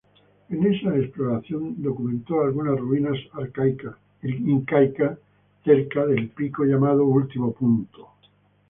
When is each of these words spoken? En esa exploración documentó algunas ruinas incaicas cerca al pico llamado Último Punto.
En 0.49 0.65
esa 0.65 0.97
exploración 0.97 1.75
documentó 1.83 2.41
algunas 2.41 2.79
ruinas 2.79 3.17
incaicas 4.23 5.19
cerca 5.63 6.01
al 6.01 6.27
pico 6.29 6.63
llamado 6.63 7.05
Último 7.05 7.53
Punto. 7.53 8.07